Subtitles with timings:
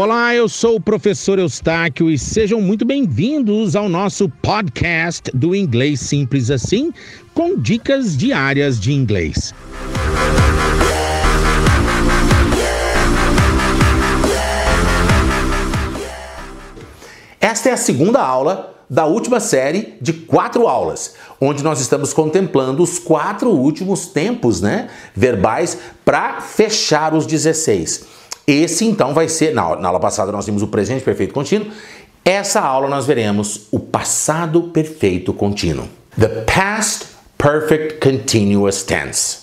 [0.00, 5.98] Olá, eu sou o professor Eustáquio e sejam muito bem-vindos ao nosso podcast do Inglês
[5.98, 6.92] Simples Assim,
[7.34, 9.52] com dicas diárias de inglês.
[17.40, 22.84] Esta é a segunda aula da última série de quatro aulas, onde nós estamos contemplando
[22.84, 28.17] os quatro últimos tempos né, verbais para fechar os 16.
[28.48, 31.68] Esse então vai ser, na, na aula passada nós vimos o presente perfeito contínuo,
[32.24, 35.86] essa aula nós veremos o passado perfeito contínuo.
[36.18, 39.40] The past perfect continuous tense.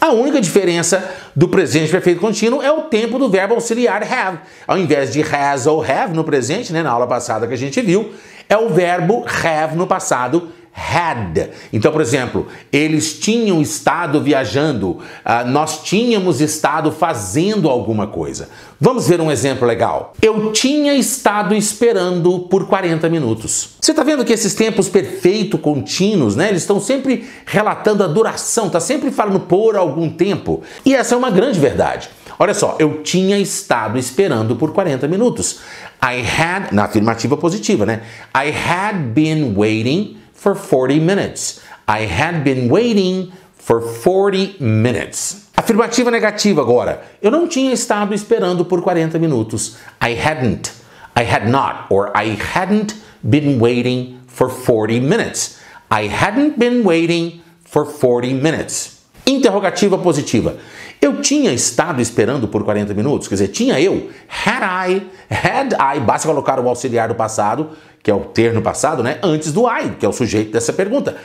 [0.00, 4.38] A única diferença do presente perfeito contínuo é o tempo do verbo auxiliar have.
[4.68, 7.80] Ao invés de has ou have no presente, né, na aula passada que a gente
[7.80, 8.12] viu,
[8.48, 11.50] é o verbo have no passado had.
[11.72, 18.48] Então, por exemplo, eles tinham estado viajando, uh, nós tínhamos estado fazendo alguma coisa.
[18.80, 20.14] Vamos ver um exemplo legal.
[20.20, 23.70] Eu tinha estado esperando por 40 minutos.
[23.80, 26.48] Você está vendo que esses tempos perfeito contínuos, né?
[26.48, 30.62] Eles estão sempre relatando a duração, está sempre falando por algum tempo.
[30.84, 32.10] E essa é uma grande verdade.
[32.38, 35.60] Olha só, eu tinha estado esperando por 40 minutos.
[36.02, 38.02] I had, na afirmativa positiva, né?
[38.34, 41.60] I had been waiting for 40 minutes.
[41.86, 45.46] I had been waiting for 40 minutes.
[45.56, 47.00] Afirmativa negativa agora.
[47.22, 49.76] Eu não tinha estado esperando por 40 minutos.
[50.00, 50.72] I hadn't.
[51.14, 51.86] I had not.
[51.90, 55.60] Or I hadn't been waiting for 40 minutes.
[55.88, 58.98] I hadn't been waiting for 40 minutes.
[59.24, 60.56] Interrogativa positiva.
[61.02, 64.08] Eu tinha estado esperando por 40 minutos, quer dizer, tinha eu.
[64.46, 68.62] Had I, had I, basta colocar o auxiliar do passado, que é o ter no
[68.62, 69.18] passado, né?
[69.20, 71.16] Antes do I, que é o sujeito dessa pergunta.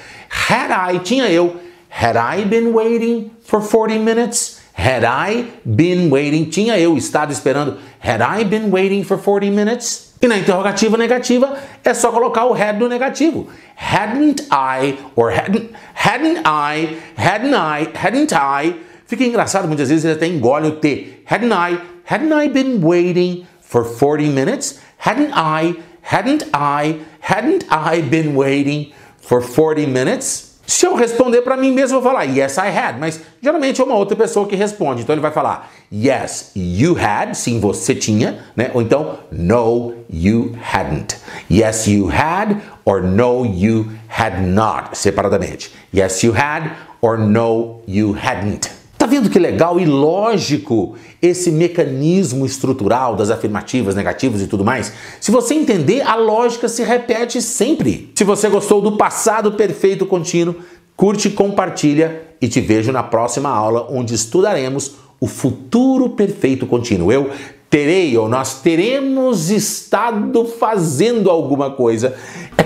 [0.49, 1.57] Had I, tinha eu.
[1.91, 4.57] Had I been waiting for 40 minutes?
[4.75, 7.77] Had I been waiting, tinha eu estado esperando.
[8.03, 10.07] Had I been waiting for 40 minutes?
[10.19, 13.47] E na interrogativa negativa é só colocar o had no negativo.
[13.75, 20.13] Hadn't I, or hadn't, hadn't I, hadn't I, hadn't I, Fica engraçado, muitas vezes ele
[20.15, 21.21] até engole o T.
[21.29, 21.79] Hadn't I,
[22.09, 24.79] hadn't I been waiting for 40 minutes?
[24.97, 28.91] Hadn't I, hadn't I, hadn't I been waiting
[29.21, 30.47] for 40 minutes?
[30.67, 33.83] Se eu responder para mim mesmo, eu vou falar yes, I had, mas geralmente é
[33.85, 35.03] uma outra pessoa que responde.
[35.03, 38.69] Então ele vai falar yes, you had, sim, você tinha, né?
[38.73, 41.15] Ou então no, you hadn't.
[41.49, 45.71] Yes, you had or no, you had not, separadamente.
[45.95, 48.76] Yes, you had or no, you hadn't.
[49.07, 54.91] Tá vendo que legal e lógico esse mecanismo estrutural das afirmativas, negativas e tudo mais?
[55.21, 58.11] Se você entender, a lógica se repete sempre.
[58.15, 60.57] Se você gostou do passado perfeito contínuo,
[60.93, 67.09] curte, compartilha e te vejo na próxima aula onde estudaremos o futuro perfeito contínuo.
[67.09, 67.31] Eu
[67.69, 72.13] terei ou nós teremos estado fazendo alguma coisa.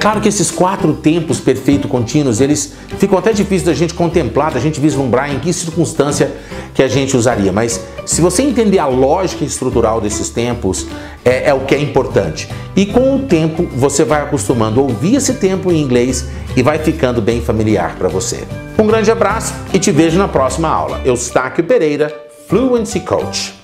[0.02, 4.60] Claro que esses quatro tempos perfeito contínuos, eles ficam até difíceis da gente contemplar, da
[4.60, 6.32] gente vislumbrar em que circunstância
[6.74, 10.88] que a gente usaria, mas se você entender a lógica estrutural desses tempos,
[11.24, 12.50] é, é o que é importante.
[12.76, 16.26] E com o tempo você vai acostumando a ouvir esse tempo em inglês
[16.58, 18.44] e vai ficando bem familiar para você.
[18.80, 21.00] Um grande abraço e te vejo na próxima aula.
[21.06, 22.12] Eustáquio Pereira,
[22.48, 23.61] Fluency Coach.